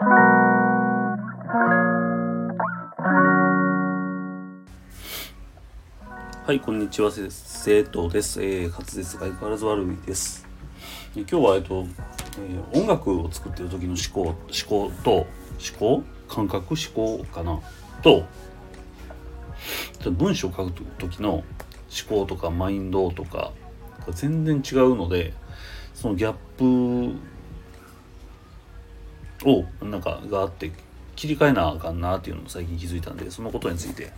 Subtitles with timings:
[0.00, 0.04] は
[6.52, 8.40] い、こんにちは、生徒です。
[8.40, 10.46] えー、滑舌が相変わらず悪いです。
[11.16, 11.84] 今日は、えっと、
[12.38, 14.36] えー、音楽を作ってる時の思考、思
[14.68, 15.26] 考と、思
[15.76, 16.04] 考？
[16.28, 16.74] 感覚？
[16.74, 17.58] 思考かな？
[18.00, 18.24] と、
[20.12, 21.44] 文章を書く時の思
[22.08, 23.50] 考とかマインドとか
[24.06, 25.34] が全然違うので、
[25.92, 27.18] そのギャップ
[29.44, 30.72] を、なんか、があって、
[31.16, 34.12] 切り替えなあかんなっていうのを最近気づいたんで、そのことについて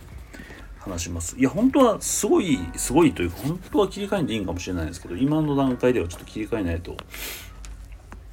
[0.79, 1.37] 話します。
[1.37, 6.95] いや、本当はすごい、すごいというか、本当は切り替えんでいいんかもしれないですけど、今の段階ではちょっと切り替えないとっ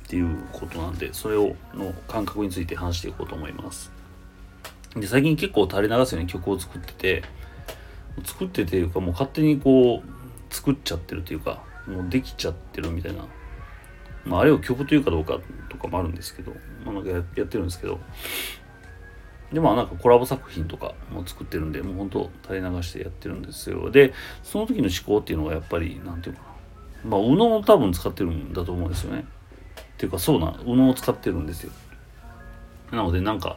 [0.08, 3.90] ていうことなんで、それをの感覚について話していこうと思います。
[4.96, 7.22] で、最近結構垂れ流すように曲を作ってて、
[8.24, 13.24] 作ってていうか、もう勝手にこう、作っちゃってるというか、もうできちゃってるみたいな。
[14.28, 16.52] まあ、あれを曲というかどうかとかもあるんですけど、
[16.84, 17.98] まあ、なんかやってるんですけど、
[19.52, 23.90] でまあなんかコラボ作品とかも作ってるんでもうほんと垂れ流してやってるんですよ。
[23.90, 27.10] でその時の思考っていうのはやっぱり何て言うかな。
[27.10, 29.20] まあ UNO を多分使ってるんだと思うんですよね。
[29.20, 31.72] っていうかそうな UNO を使ってるんですよ。
[32.92, 33.56] なのでなんか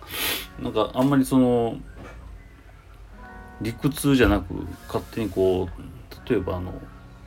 [0.62, 1.78] なんかあんまりその
[3.62, 4.54] 理屈じゃなく
[4.88, 6.73] 勝手にこう例えばあの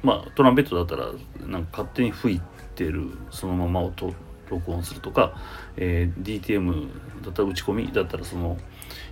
[0.03, 1.13] まあトランペットだったら
[1.47, 4.13] なんか勝手に吹いてるそのまま音
[4.51, 5.35] 録音するとか、
[5.77, 6.89] えー、DTM
[7.23, 8.59] だったら打ち込みだったらその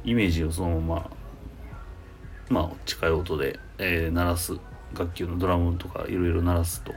[0.05, 1.11] イメージをそのまま
[2.51, 4.59] まあ近い音で、えー、鳴らす
[4.95, 6.93] 楽器のドラムとかいろいろ鳴らすと。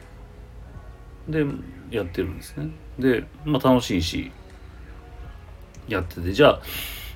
[1.29, 1.45] で
[1.89, 2.69] やってるんですね。
[2.99, 4.31] でまあ楽しいし
[5.87, 6.61] やっててじゃあ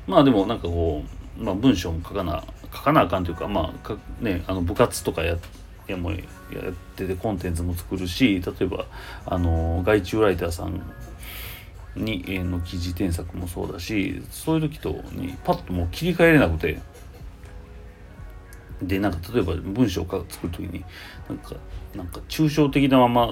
[0.07, 1.03] まあでもなんかこ
[1.39, 5.47] う、まあ、文章も書かな書かなあかんというかまあねあの部活とかやって
[5.91, 6.21] やもやっ
[6.95, 8.85] ててコンテンツも作るし例えば
[9.25, 10.81] あの外注ライターさん
[11.95, 16.79] にの記事添削もそうだしそういう時とにパッともう切り替えれなくて。
[18.81, 20.85] でなんか例えば文章を作る時に
[21.27, 21.55] なんか
[21.93, 23.27] なんか抽象的なまま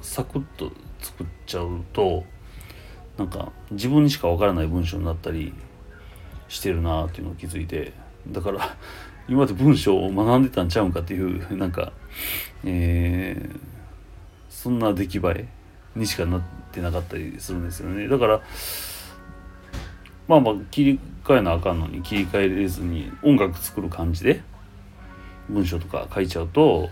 [0.00, 2.24] サクッと作っちゃうと
[3.16, 5.52] なんか自分にしかわからない文章になったり
[6.48, 7.92] してるなっていうのを気づいて
[8.28, 8.76] だから
[9.28, 11.92] 今まで文章を学んでたんちゃうんかっていうなんか
[12.64, 13.58] えー、
[14.48, 15.48] そんな出来栄え
[15.96, 16.42] にしかなっ
[16.72, 18.08] てなかったりするんですよね。
[18.08, 18.40] だから
[20.26, 24.42] まあまあ切り替えなあかんのに切り替えれずに音楽作る感じで
[25.48, 26.88] 文章とか書いちゃうと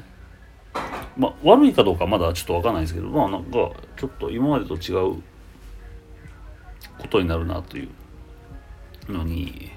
[1.17, 3.51] まあ悪いかどうかまだちょっと分かんないですけどまあなんか
[3.97, 5.23] ちょっと今までと違う
[6.99, 7.89] ことになるなとい
[9.09, 9.71] うのに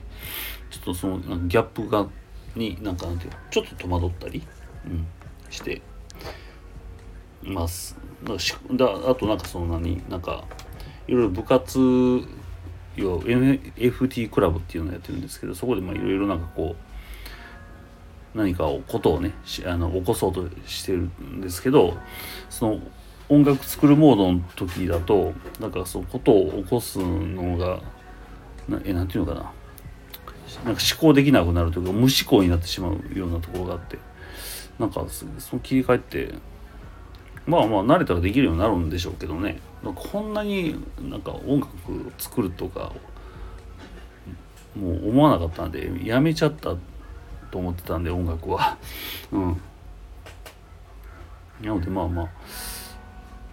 [0.70, 2.08] ちょっとそのギャップが
[2.56, 4.42] になんかなんていうちょっと戸惑ったり、
[4.86, 5.08] うん、
[5.50, 5.82] して
[7.44, 7.98] ます。
[8.24, 10.44] だしだあとなんかその何なんか
[11.08, 11.80] いろいろ部活
[12.96, 16.76] 要 FT クラブっていうのをやってるんですけどそこでまあいろいろなんかこ
[18.34, 19.34] う何かをことをね
[19.66, 21.98] あの起こそうとしてるんですけど
[22.50, 22.80] その
[23.28, 27.80] 音楽作るモードの時だとなんかそのことを起こすのが
[28.68, 29.52] なえなんていうのかな。
[30.64, 33.98] なんか思考できなくなるというか無思考になってしまうようなところがあって
[34.80, 36.34] なんかその切り替えって
[37.48, 39.60] まあまあ慣れたらできるようになるんでしょうけどね。
[39.84, 42.92] こんなになんか音楽を作るとか
[44.76, 46.76] もう思わなかったんでやめちゃった
[47.52, 48.78] と思ってたんで音楽は。
[49.32, 49.62] うん。
[51.62, 52.30] なのでまあまあ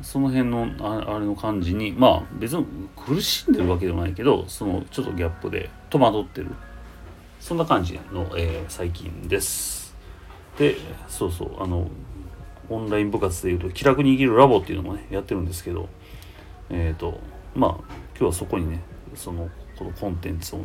[0.01, 6.49] その辺のあれの感じにまあ別に苦しんでるわけでもないけどそのちょっとギャップで戸惑ってる。
[7.43, 9.97] そんな感じの、えー、最近です。
[10.57, 10.77] で
[11.09, 11.89] そうそうあの
[12.71, 15.89] オンライン部活でいうと気楽に生きるラボっていうのもねやってるんですけど
[16.71, 17.19] えっ、ー、と
[17.57, 17.71] まあ
[18.17, 18.81] 今日はそこにね
[19.17, 20.61] そのこのコンテンツを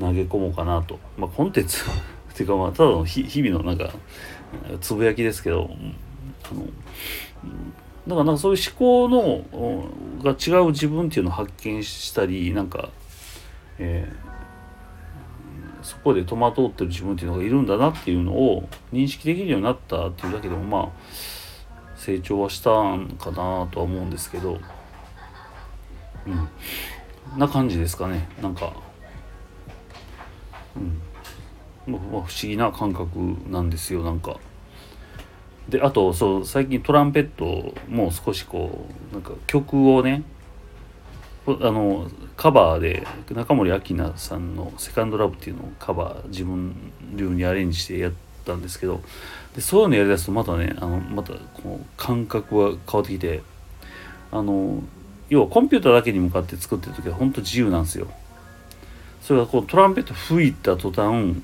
[0.00, 0.98] 投げ込もうかなと。
[1.18, 1.84] まあコンテンツ
[2.32, 3.92] っていうかまあただの日々のなんか
[4.80, 5.68] つぶやきですけど
[6.50, 6.62] あの
[8.06, 12.88] だからなんかそういう思考のが違う自分っていうのを発見したりなんか、
[13.78, 14.27] えー、
[15.82, 20.88] そこで戸惑ってる自分っていうのがいるんだなっていうのを認識できるようになったっていうだけでもまあ
[21.96, 24.58] 成長はしたんかなとは思うんですけど
[26.26, 27.38] うん。
[27.38, 28.72] な感じですかねなんか。
[30.76, 30.80] う
[31.90, 31.92] ん。
[31.92, 33.08] まあ、不思議な感覚
[33.48, 34.36] なんですよなんか。
[35.68, 40.22] であとそう最近トランペットも少しこうなんか曲をね
[41.60, 46.74] あのカバーで中森明菜さんの「セカンドラブっていうのをカバー自分
[47.14, 48.12] 流にアレンジしてやっ
[48.44, 49.00] たんですけど
[49.54, 53.42] でそういうのやりだすとまたねあのまたこの感覚が変わってきて
[54.30, 54.82] あの
[55.28, 58.08] 要はコンピューターだけに向かって作ってる時は本当自由なんですよ。
[59.20, 61.34] それがこうトランペット吹いた途端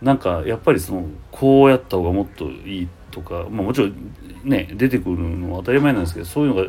[0.00, 4.12] なんかやっぱりそのこうやった方がもっといいとか、まあ、もちろん
[4.44, 6.64] ね出てくるのは当たり前なんですけどそういうのが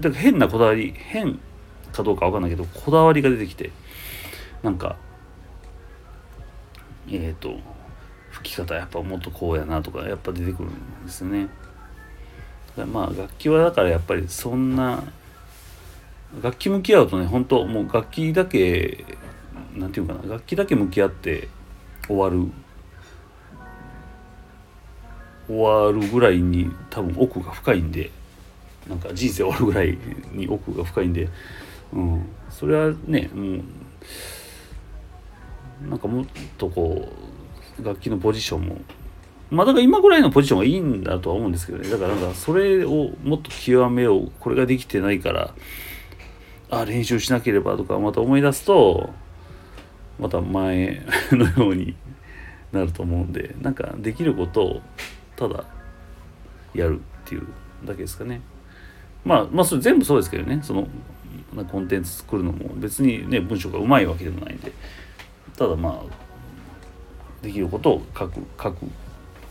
[0.00, 1.40] だから変なこだわり変
[1.92, 3.70] かどうかわかんないけどこだわりが出てきて
[4.62, 4.96] なんか
[7.08, 7.56] えっ、ー、と
[8.30, 11.48] 吹き方やっぱもっとこうやなとかやっぱ出てくるんですね。
[12.90, 15.04] まあ楽器はだからやっぱりそんな
[16.42, 19.04] 楽器向き合うとね本当もう楽器だけ
[19.74, 21.48] なんていうかな楽器だけ向き合って
[22.06, 22.50] 終わる
[25.46, 28.10] 終わるぐらいに多分奥が深いんで
[28.88, 29.98] なんか人生終わるぐらい
[30.32, 31.28] に奥が深いんで、
[31.92, 33.58] うん、それはねも
[35.86, 36.26] うなんかもっ
[36.58, 37.08] とこ
[37.78, 38.80] う楽器のポジションも
[39.50, 41.90] まあだから今ぐらいのポジションがいいんだとは思うんですけどね。
[41.90, 45.54] だからなんかそれをもっと極めようこれができてないから
[46.70, 49.10] あ練習しなければとかまた思い出すと
[50.18, 51.02] また前
[51.32, 51.94] のように
[52.72, 54.80] なると思うんでなんかできることを
[55.36, 55.64] ただ
[56.74, 57.46] やるっていう
[57.84, 58.40] だけですかね。
[59.24, 60.60] まあまあそれ全部そうですけどね。
[60.62, 60.88] その
[61.70, 64.72] コンテンツ作るのも別にね文章がうまいわけでもないんで。
[65.56, 68.86] ただまあできることを書く書く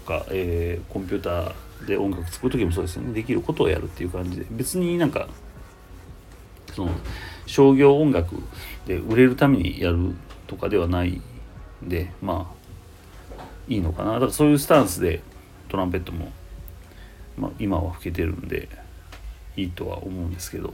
[0.06, 3.13] とか、えー、コンピューターで音楽作る時もそうですよね。
[3.13, 4.45] できることをやるっていう感じで。
[4.50, 5.27] 別になんか
[6.74, 6.92] その
[7.45, 8.36] 商業音楽
[8.86, 10.15] で売れるためにやる
[10.47, 11.21] とかではない
[11.86, 12.54] んでま
[13.38, 14.13] あいいのかな。
[14.13, 15.21] だからそういうスタンスで
[15.69, 16.31] トランペットも、
[17.38, 18.69] まあ、今は吹けてるんで
[19.56, 20.74] いいとは思うんですけど。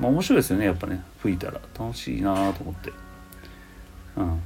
[0.00, 1.02] まあ面白いですよねやっぱね。
[1.20, 2.92] 吹いたら楽しいなと思って。
[4.16, 4.42] うん。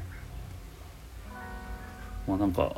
[2.27, 2.77] まあなんか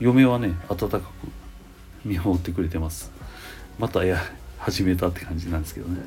[0.00, 1.04] 嫁はね温かく
[2.04, 3.10] 見守ってくれてます。
[3.78, 4.18] またや
[4.58, 6.00] 始めたって感じなんですけどね、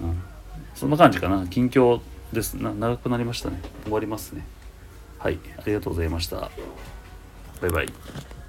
[0.00, 0.22] うん、うん、
[0.74, 1.46] そんな感じかな。
[1.46, 2.00] 近況
[2.32, 2.54] です。
[2.54, 3.60] な長くなりましたね。
[3.84, 4.46] 終わりますね。
[5.18, 5.38] はい。
[5.58, 6.50] ありがとうございました。
[7.60, 8.41] バイバイ。